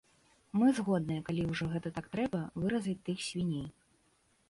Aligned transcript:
Мы 0.59 0.69
згодныя, 0.77 1.25
калі 1.27 1.45
ўжо 1.51 1.69
гэта 1.75 1.93
так 1.99 2.05
трэба, 2.17 2.43
выразаць 2.65 2.99
тых 3.11 3.19
свіней. 3.31 3.67